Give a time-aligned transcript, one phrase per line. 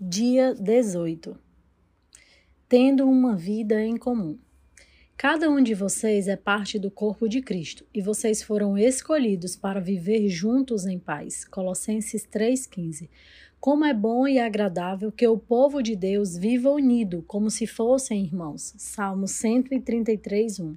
[0.00, 1.36] dia 18.
[2.68, 4.38] Tendo uma vida em comum.
[5.16, 9.80] Cada um de vocês é parte do corpo de Cristo e vocês foram escolhidos para
[9.80, 11.44] viver juntos em paz.
[11.44, 13.08] Colossenses 3,15.
[13.58, 18.22] Como é bom e agradável que o povo de Deus viva unido, como se fossem
[18.22, 18.74] irmãos.
[18.78, 20.76] Salmo 133, 1.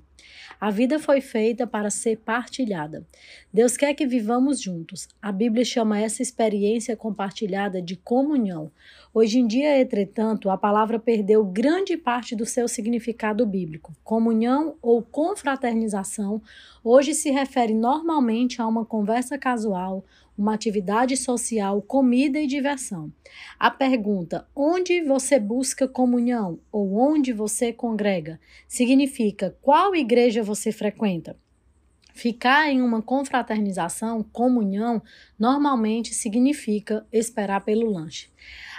[0.60, 3.06] A vida foi feita para ser partilhada.
[3.54, 5.08] Deus quer que vivamos juntos.
[5.22, 8.72] A Bíblia chama essa experiência compartilhada de comunhão.
[9.14, 13.94] Hoje em dia, entretanto, a palavra perdeu grande parte do seu significado bíblico.
[14.04, 16.42] Comunhão ou confraternização
[16.84, 20.06] hoje se refere normalmente a uma conversa casual,
[20.42, 23.14] uma atividade social, comida e diversão.
[23.60, 31.38] A pergunta onde você busca comunhão ou onde você congrega significa qual igreja você frequenta.
[32.12, 35.02] Ficar em uma confraternização, comunhão,
[35.38, 38.28] normalmente significa esperar pelo lanche.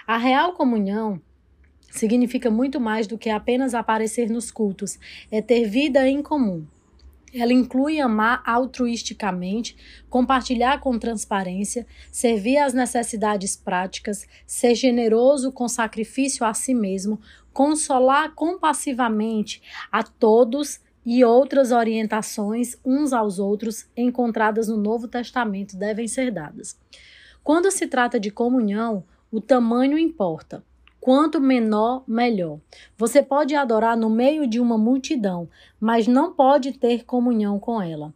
[0.04, 1.22] A real comunhão
[1.92, 4.98] significa muito mais do que apenas aparecer nos cultos,
[5.30, 6.66] é ter vida em comum.
[7.32, 9.76] Ela inclui amar altruisticamente,
[10.10, 17.20] compartilhar com transparência, servir às necessidades práticas, ser generoso com sacrifício a si mesmo,
[17.52, 26.06] consolar compassivamente a todos e outras orientações uns aos outros encontradas no Novo Testamento devem
[26.06, 26.78] ser dadas.
[27.42, 30.62] Quando se trata de comunhão, o tamanho importa.
[31.02, 32.60] Quanto menor, melhor.
[32.96, 35.48] Você pode adorar no meio de uma multidão,
[35.80, 38.14] mas não pode ter comunhão com ela.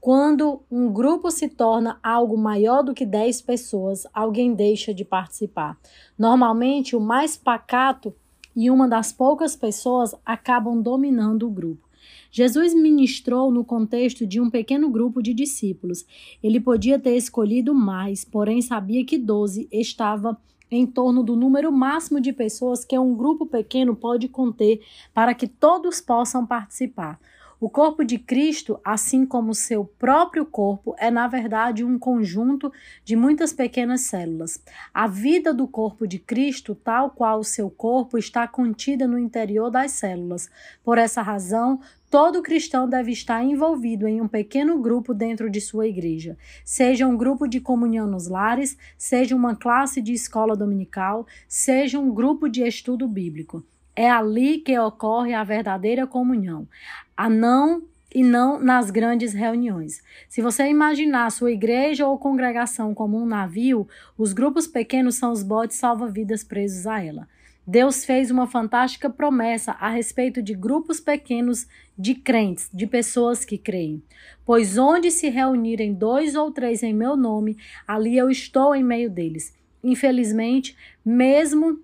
[0.00, 5.76] Quando um grupo se torna algo maior do que 10 pessoas, alguém deixa de participar.
[6.16, 8.14] Normalmente, o mais pacato
[8.54, 11.88] e uma das poucas pessoas acabam dominando o grupo.
[12.30, 16.06] Jesus ministrou no contexto de um pequeno grupo de discípulos.
[16.40, 20.38] Ele podia ter escolhido mais, porém sabia que 12 estava
[20.70, 24.80] em torno do número máximo de pessoas que um grupo pequeno pode conter
[25.12, 27.18] para que todos possam participar.
[27.64, 32.70] O corpo de Cristo, assim como seu próprio corpo, é na verdade um conjunto
[33.02, 34.62] de muitas pequenas células.
[34.92, 39.70] A vida do corpo de Cristo, tal qual o seu corpo, está contida no interior
[39.70, 40.50] das células.
[40.84, 41.80] Por essa razão,
[42.10, 47.16] Todo cristão deve estar envolvido em um pequeno grupo dentro de sua igreja, seja um
[47.16, 52.62] grupo de comunhão nos lares, seja uma classe de escola dominical, seja um grupo de
[52.62, 53.64] estudo bíblico.
[53.96, 56.68] É ali que ocorre a verdadeira comunhão.
[57.16, 57.82] A não
[58.14, 60.00] e não nas grandes reuniões.
[60.28, 65.42] Se você imaginar sua igreja ou congregação como um navio, os grupos pequenos são os
[65.42, 67.28] botes salva-vidas presos a ela.
[67.66, 71.66] Deus fez uma fantástica promessa a respeito de grupos pequenos
[71.98, 74.02] de crentes, de pessoas que creem.
[74.44, 77.56] Pois onde se reunirem dois ou três em meu nome,
[77.86, 79.54] ali eu estou em meio deles.
[79.82, 81.80] Infelizmente, mesmo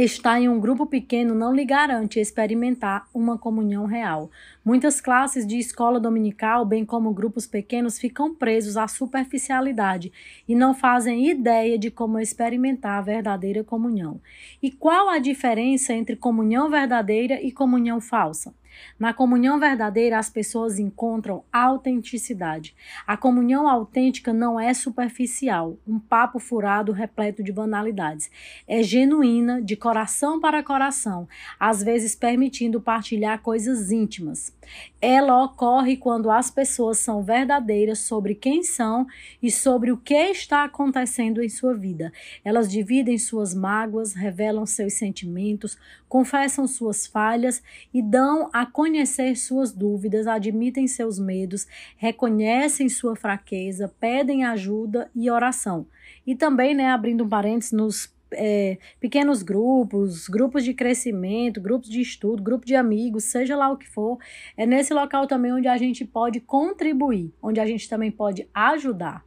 [0.00, 4.30] estar em um grupo pequeno não lhe garante experimentar uma comunhão real.
[4.64, 10.10] Muitas classes de escola dominical, bem como grupos pequenos, ficam presos à superficialidade
[10.48, 14.20] e não fazem ideia de como experimentar a verdadeira comunhão.
[14.62, 18.54] E qual a diferença entre comunhão verdadeira e comunhão falsa?
[18.98, 22.74] Na comunhão verdadeira, as pessoas encontram autenticidade.
[23.06, 28.30] A comunhão autêntica não é superficial, um papo furado repleto de banalidades.
[28.66, 31.28] É genuína, de coração para coração,
[31.58, 34.54] às vezes permitindo partilhar coisas íntimas.
[35.00, 39.06] Ela ocorre quando as pessoas são verdadeiras sobre quem são
[39.42, 42.12] e sobre o que está acontecendo em sua vida.
[42.44, 45.76] Elas dividem suas mágoas, revelam seus sentimentos,
[46.08, 47.62] confessam suas falhas
[47.92, 55.30] e dão a conhecer suas dúvidas, admitem seus medos, reconhecem sua fraqueza, pedem ajuda e
[55.30, 55.86] oração.
[56.26, 62.00] E também, né, abrindo um parênteses, nos é, pequenos grupos, grupos de crescimento, grupos de
[62.00, 64.18] estudo, grupo de amigos, seja lá o que for,
[64.56, 69.24] é nesse local também onde a gente pode contribuir, onde a gente também pode ajudar.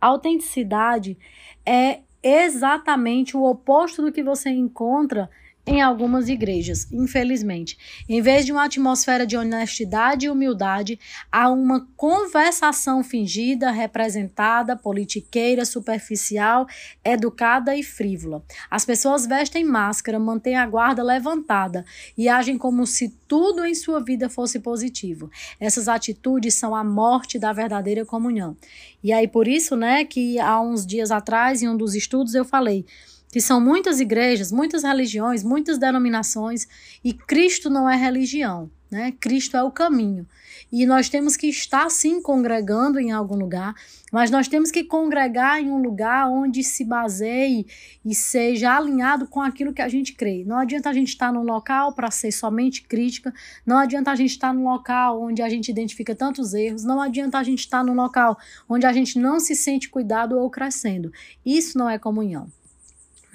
[0.00, 1.18] A autenticidade
[1.64, 5.30] é exatamente o oposto do que você encontra
[5.68, 7.76] em algumas igrejas, infelizmente.
[8.08, 10.98] Em vez de uma atmosfera de honestidade e humildade,
[11.30, 16.66] há uma conversação fingida, representada, politiqueira, superficial,
[17.04, 18.42] educada e frívola.
[18.70, 21.84] As pessoas vestem máscara, mantêm a guarda levantada
[22.16, 25.30] e agem como se tudo em sua vida fosse positivo.
[25.60, 28.56] Essas atitudes são a morte da verdadeira comunhão.
[29.04, 32.44] E aí por isso, né, que há uns dias atrás em um dos estudos eu
[32.44, 32.86] falei
[33.30, 36.66] que são muitas igrejas, muitas religiões, muitas denominações,
[37.04, 39.12] e Cristo não é religião, né?
[39.20, 40.26] Cristo é o caminho.
[40.72, 43.74] E nós temos que estar sim congregando em algum lugar,
[44.12, 47.66] mas nós temos que congregar em um lugar onde se baseie
[48.04, 50.44] e seja alinhado com aquilo que a gente crê.
[50.46, 53.32] Não adianta a gente estar num local para ser somente crítica,
[53.64, 57.38] não adianta a gente estar num local onde a gente identifica tantos erros, não adianta
[57.38, 58.38] a gente estar num local
[58.68, 61.12] onde a gente não se sente cuidado ou crescendo.
[61.44, 62.48] Isso não é comunhão.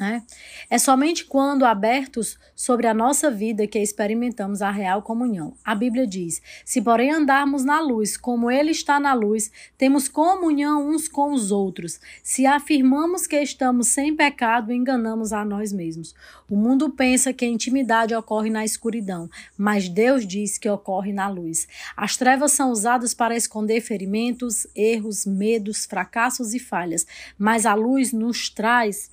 [0.03, 0.21] Né?
[0.69, 5.53] É somente quando abertos sobre a nossa vida que experimentamos a real comunhão.
[5.63, 10.89] A Bíblia diz: Se, porém, andarmos na luz, como Ele está na luz, temos comunhão
[10.89, 12.01] uns com os outros.
[12.21, 16.13] Se afirmamos que estamos sem pecado, enganamos a nós mesmos.
[16.49, 21.29] O mundo pensa que a intimidade ocorre na escuridão, mas Deus diz que ocorre na
[21.29, 21.65] luz.
[21.95, 27.07] As trevas são usadas para esconder ferimentos, erros, medos, fracassos e falhas,
[27.39, 29.09] mas a luz nos traz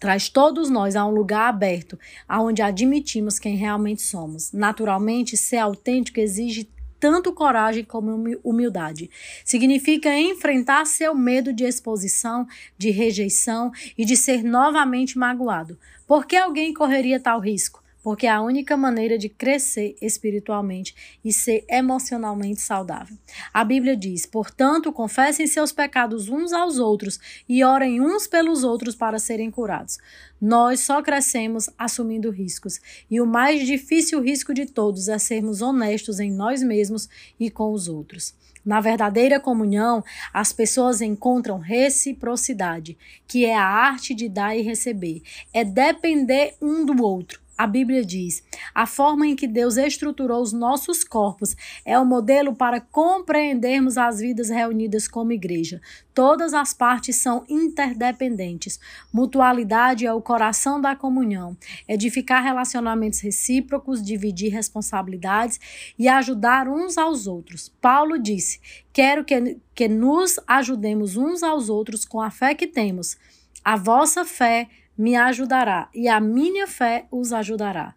[0.00, 4.50] traz todos nós a um lugar aberto, aonde admitimos quem realmente somos.
[4.50, 6.68] Naturalmente, ser autêntico exige
[6.98, 9.10] tanto coragem como humildade.
[9.44, 15.78] Significa enfrentar seu medo de exposição, de rejeição e de ser novamente magoado.
[16.06, 17.79] Por que alguém correria tal risco?
[18.02, 20.94] Porque é a única maneira de crescer espiritualmente
[21.24, 23.16] e ser emocionalmente saudável.
[23.52, 27.18] A Bíblia diz: portanto, confessem seus pecados uns aos outros
[27.48, 29.98] e orem uns pelos outros para serem curados.
[30.40, 32.80] Nós só crescemos assumindo riscos,
[33.10, 37.08] e o mais difícil risco de todos é sermos honestos em nós mesmos
[37.38, 38.34] e com os outros.
[38.64, 45.22] Na verdadeira comunhão, as pessoas encontram reciprocidade, que é a arte de dar e receber,
[45.52, 48.42] é depender um do outro a Bíblia diz:
[48.74, 51.54] a forma em que Deus estruturou os nossos corpos
[51.84, 55.78] é o modelo para compreendermos as vidas reunidas como igreja.
[56.14, 58.80] Todas as partes são interdependentes.
[59.12, 61.54] Mutualidade é o coração da comunhão.
[61.86, 65.60] Edificar relacionamentos recíprocos, dividir responsabilidades
[65.98, 67.68] e ajudar uns aos outros.
[67.78, 68.58] Paulo disse:
[68.90, 73.18] Quero que, que nos ajudemos uns aos outros com a fé que temos.
[73.62, 74.66] A vossa fé
[75.00, 77.94] me ajudará e a minha fé os ajudará.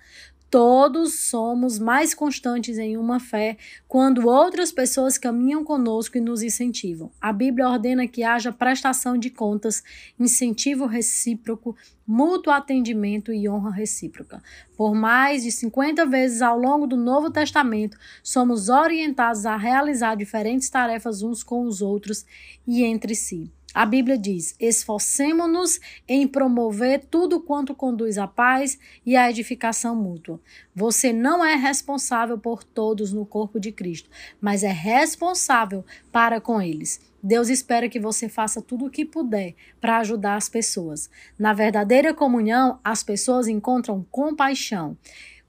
[0.50, 3.58] Todos somos mais constantes em uma fé
[3.90, 7.12] quando outras pessoas caminham conosco e nos incentivam.
[7.20, 9.84] A Bíblia ordena que haja prestação de contas,
[10.18, 11.76] incentivo recíproco,
[12.08, 14.42] mútuo atendimento e honra recíproca.
[14.78, 20.70] Por mais de 50 vezes ao longo do Novo Testamento, somos orientados a realizar diferentes
[20.70, 22.26] tarefas uns com os outros
[22.66, 23.52] e entre si.
[23.74, 30.40] A Bíblia diz: esforcemo-nos em promover tudo quanto conduz à paz e à edificação mútua.
[30.76, 34.10] Você não é responsável por todos no corpo de Cristo,
[34.40, 37.02] mas é responsável para com eles.
[37.26, 41.10] Deus espera que você faça tudo o que puder para ajudar as pessoas.
[41.40, 44.98] Na verdadeira comunhão, as pessoas encontram compaixão.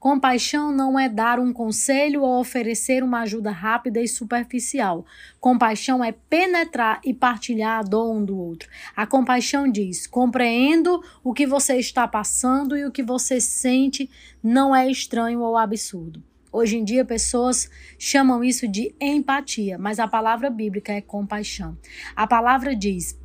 [0.05, 5.03] Compaixão não é dar um conselho ou oferecer uma ajuda rápida e superficial.
[5.39, 8.69] Compaixão é penetrar e partilhar a dor um do outro.
[8.95, 14.07] A compaixão diz: compreendo o que você está passando e o que você sente
[14.43, 16.21] não é estranho ou absurdo.
[16.51, 17.67] Hoje em dia, pessoas
[17.97, 21.75] chamam isso de empatia, mas a palavra bíblica é compaixão.
[22.15, 23.19] A palavra diz: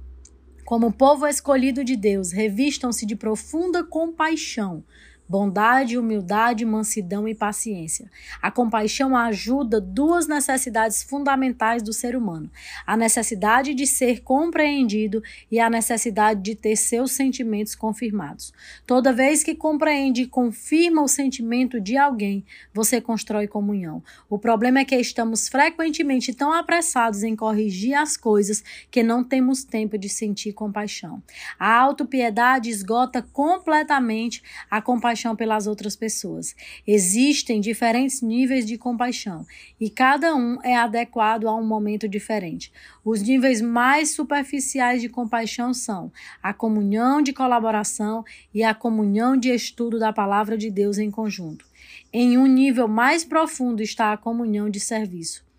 [0.64, 4.82] como povo escolhido de Deus, revistam-se de profunda compaixão
[5.30, 8.10] bondade, humildade, mansidão e paciência.
[8.42, 12.50] A compaixão ajuda duas necessidades fundamentais do ser humano:
[12.84, 18.52] a necessidade de ser compreendido e a necessidade de ter seus sentimentos confirmados.
[18.84, 22.44] Toda vez que compreende e confirma o sentimento de alguém,
[22.74, 24.02] você constrói comunhão.
[24.28, 29.62] O problema é que estamos frequentemente tão apressados em corrigir as coisas que não temos
[29.62, 31.22] tempo de sentir compaixão.
[31.56, 36.54] A autopiedade esgota completamente a compaixão compaixão pelas outras pessoas.
[36.86, 39.46] Existem diferentes níveis de compaixão
[39.78, 42.72] e cada um é adequado a um momento diferente.
[43.04, 46.10] Os níveis mais superficiais de compaixão são
[46.42, 48.24] a comunhão de colaboração
[48.54, 51.66] e a comunhão de estudo da palavra de Deus em conjunto.
[52.12, 55.49] Em um nível mais profundo está a comunhão de serviço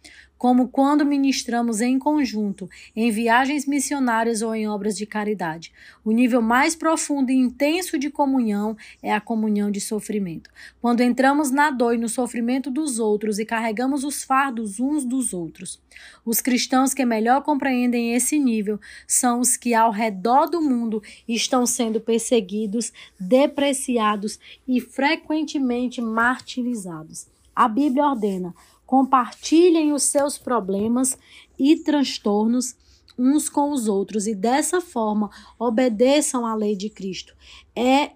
[0.42, 5.72] como quando ministramos em conjunto, em viagens missionárias ou em obras de caridade.
[6.04, 10.50] O nível mais profundo e intenso de comunhão é a comunhão de sofrimento.
[10.82, 15.32] Quando entramos na dor e no sofrimento dos outros e carregamos os fardos uns dos
[15.32, 15.80] outros.
[16.26, 21.68] Os cristãos que melhor compreendem esse nível são os que ao redor do mundo estão
[21.68, 27.28] sendo perseguidos, depreciados e frequentemente martirizados.
[27.56, 28.56] A Bíblia ordena:
[28.92, 31.18] compartilhem os seus problemas
[31.58, 32.76] e transtornos
[33.18, 37.34] uns com os outros e dessa forma obedeçam à lei de Cristo.
[37.74, 38.12] É,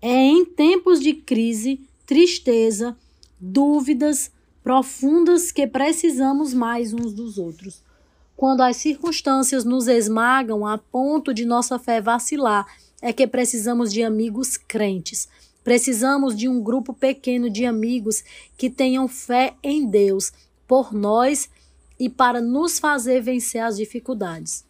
[0.00, 2.96] é em tempos de crise, tristeza,
[3.38, 4.30] dúvidas
[4.64, 7.82] profundas que precisamos mais uns dos outros.
[8.34, 12.66] Quando as circunstâncias nos esmagam a ponto de nossa fé vacilar,
[13.02, 15.28] é que precisamos de amigos crentes.
[15.66, 18.22] Precisamos de um grupo pequeno de amigos
[18.56, 20.32] que tenham fé em Deus
[20.64, 21.50] por nós
[21.98, 24.64] e para nos fazer vencer as dificuldades.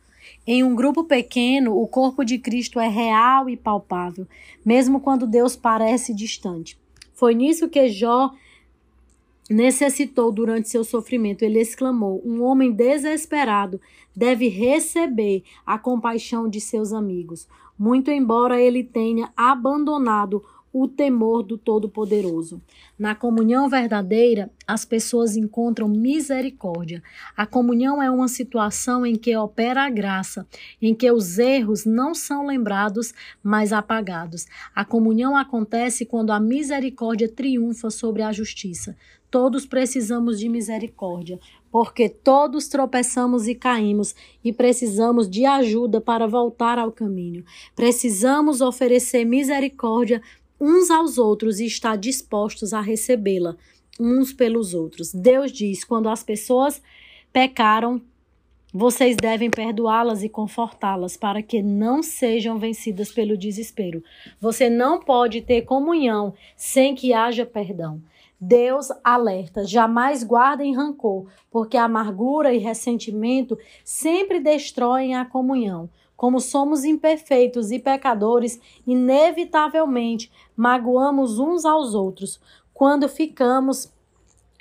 [0.47, 4.26] Em um grupo pequeno, o corpo de Cristo é real e palpável,
[4.65, 6.79] mesmo quando Deus parece distante.
[7.12, 8.33] Foi nisso que Jó
[9.50, 11.43] necessitou durante seu sofrimento.
[11.43, 13.79] Ele exclamou: Um homem desesperado
[14.17, 17.47] deve receber a compaixão de seus amigos,
[17.79, 20.43] muito embora ele tenha abandonado
[20.78, 22.61] o temor do Todo-Poderoso.
[22.99, 27.02] Na comunhão verdadeira, as pessoas encontram misericórdia.
[27.35, 30.47] A comunhão é uma situação em que opera a graça,
[30.80, 34.45] em que os erros não são lembrados, mas apagados.
[34.75, 38.95] A comunhão acontece quando a misericórdia triunfa sobre a justiça.
[39.30, 41.40] Todos precisamos de misericórdia,
[41.73, 44.14] porque todos tropeçamos e caímos
[44.45, 47.45] e precisamos de ajuda para voltar ao caminho.
[47.75, 50.23] Precisamos oferecer misericórdia
[50.61, 53.57] uns aos outros e estar dispostos a recebê-la
[53.99, 55.13] uns pelos outros.
[55.13, 56.83] Deus diz: quando as pessoas
[57.33, 58.01] pecaram,
[58.73, 64.03] vocês devem perdoá-las e confortá-las para que não sejam vencidas pelo desespero.
[64.41, 68.03] Você não pode ter comunhão sem que haja perdão.
[68.39, 75.89] Deus alerta: jamais guardem rancor, porque amargura e ressentimento sempre destroem a comunhão.
[76.16, 82.40] Como somos imperfeitos e pecadores, inevitavelmente magoamos uns aos outros
[82.73, 83.92] quando ficamos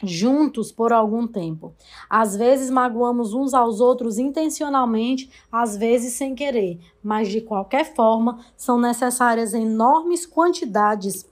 [0.03, 1.73] juntos por algum tempo.
[2.09, 8.39] Às vezes magoamos uns aos outros intencionalmente, às vezes sem querer, mas de qualquer forma
[8.57, 11.25] são necessárias enormes quantidades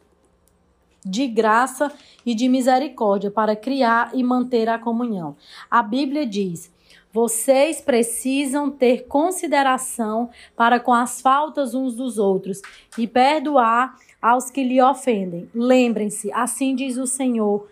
[1.05, 1.91] de graça
[2.25, 5.35] e de misericórdia para criar e manter a comunhão.
[5.69, 6.71] A Bíblia diz:
[7.13, 12.59] vocês precisam ter consideração para com as faltas uns dos outros
[12.97, 15.47] e perdoar aos que lhe ofendem.
[15.53, 17.67] Lembrem-se, assim diz o Senhor,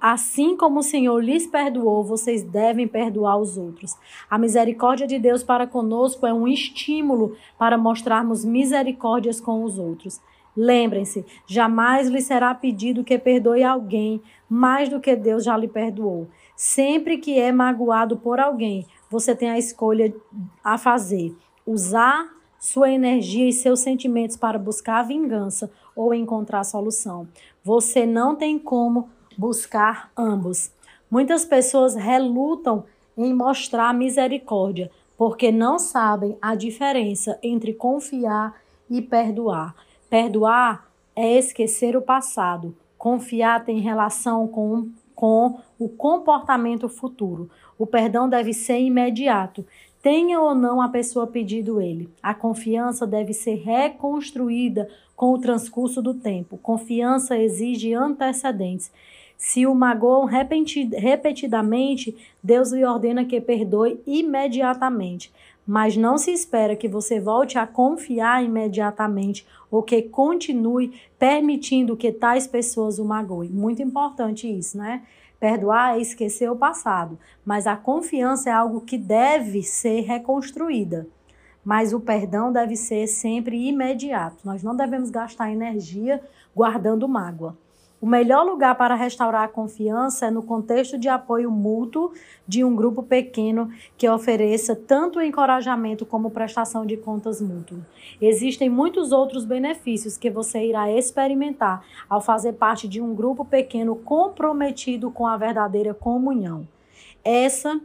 [0.00, 3.96] assim como o Senhor lhes perdoou, vocês devem perdoar os outros.
[4.28, 10.20] A misericórdia de Deus para conosco é um estímulo para mostrarmos misericórdias com os outros.
[10.60, 16.26] Lembrem-se, jamais lhe será pedido que perdoe alguém mais do que Deus já lhe perdoou.
[16.56, 20.12] Sempre que é magoado por alguém, você tem a escolha
[20.64, 21.32] a fazer:
[21.64, 27.28] usar sua energia e seus sentimentos para buscar vingança ou encontrar solução.
[27.62, 30.72] Você não tem como buscar ambos.
[31.08, 32.82] Muitas pessoas relutam
[33.16, 38.56] em mostrar misericórdia porque não sabem a diferença entre confiar
[38.90, 39.74] e perdoar.
[40.08, 42.74] Perdoar é esquecer o passado.
[42.96, 44.88] Confiar tem relação com
[45.18, 47.50] com o comportamento futuro.
[47.76, 49.66] O perdão deve ser imediato,
[50.00, 52.08] tenha ou não a pessoa pedido ele.
[52.22, 56.56] A confiança deve ser reconstruída com o transcurso do tempo.
[56.58, 58.92] Confiança exige antecedentes.
[59.36, 65.32] Se o magoam repetidamente, Deus lhe ordena que perdoe imediatamente.
[65.68, 72.10] Mas não se espera que você volte a confiar imediatamente ou que continue permitindo que
[72.10, 73.50] tais pessoas o magoem.
[73.50, 75.02] Muito importante isso, né?
[75.38, 81.06] Perdoar é esquecer o passado, mas a confiança é algo que deve ser reconstruída.
[81.62, 84.38] Mas o perdão deve ser sempre imediato.
[84.46, 86.18] Nós não devemos gastar energia
[86.56, 87.54] guardando mágoa.
[88.00, 92.12] O melhor lugar para restaurar a confiança é no contexto de apoio mútuo
[92.46, 97.84] de um grupo pequeno que ofereça tanto encorajamento como prestação de contas mútuo.
[98.20, 103.96] Existem muitos outros benefícios que você irá experimentar ao fazer parte de um grupo pequeno
[103.96, 106.68] comprometido com a verdadeira comunhão.
[107.24, 107.80] Essa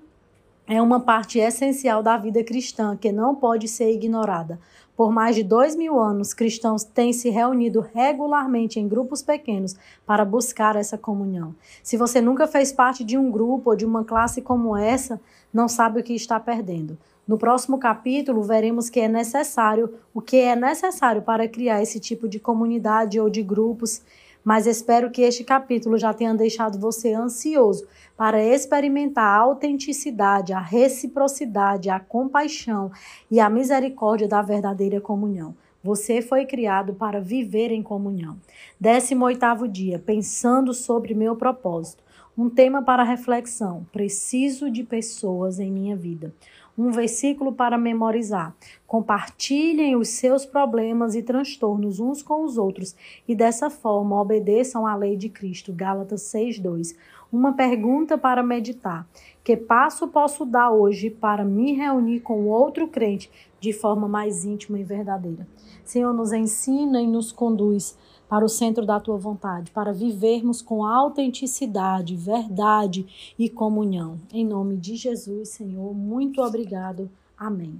[0.67, 4.59] é uma parte essencial da vida cristã que não pode ser ignorada.
[4.95, 10.23] Por mais de dois mil anos, cristãos têm se reunido regularmente em grupos pequenos para
[10.23, 11.55] buscar essa comunhão.
[11.81, 15.19] Se você nunca fez parte de um grupo ou de uma classe como essa,
[15.51, 16.97] não sabe o que está perdendo.
[17.27, 22.27] No próximo capítulo, veremos que é necessário, o que é necessário para criar esse tipo
[22.27, 24.01] de comunidade ou de grupos
[24.43, 30.59] mas espero que este capítulo já tenha deixado você ansioso para experimentar a autenticidade, a
[30.59, 32.91] reciprocidade, a compaixão
[33.31, 35.55] e a misericórdia da verdadeira comunhão.
[35.83, 38.37] Você foi criado para viver em comunhão.
[38.81, 42.01] 18º dia, pensando sobre meu propósito.
[42.37, 43.85] Um tema para reflexão.
[43.91, 46.33] Preciso de pessoas em minha vida.
[46.77, 48.55] Um versículo para memorizar.
[48.87, 52.95] Compartilhem os seus problemas e transtornos uns com os outros
[53.27, 55.71] e dessa forma obedeçam à lei de Cristo.
[55.73, 56.95] Gálatas 6:2.
[57.31, 59.07] Uma pergunta para meditar:
[59.43, 64.79] que passo posso dar hoje para me reunir com outro crente de forma mais íntima
[64.79, 65.47] e verdadeira?
[65.83, 67.97] Senhor, nos ensina e nos conduz
[68.33, 73.05] para o centro da tua vontade, para vivermos com autenticidade, verdade
[73.37, 74.19] e comunhão.
[74.33, 77.11] Em nome de Jesus, Senhor, muito obrigado.
[77.37, 77.79] Amém.